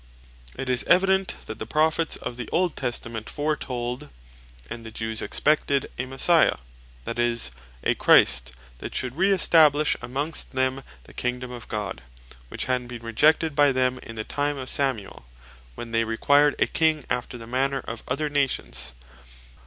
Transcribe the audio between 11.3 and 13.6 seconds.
of God, which had been rejected